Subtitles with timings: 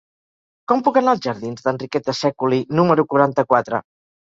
[0.71, 3.87] Com puc anar als jardins d'Enriqueta Sèculi número quaranta-quatre?